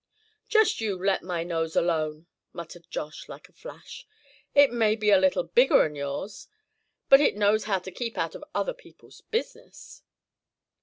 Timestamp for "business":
9.29-10.01